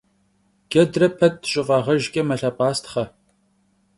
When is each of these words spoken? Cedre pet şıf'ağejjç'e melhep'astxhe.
Cedre 0.71 1.07
pet 1.19 1.37
şıf'ağejjç'e 1.51 2.21
melhep'astxhe. 2.27 3.03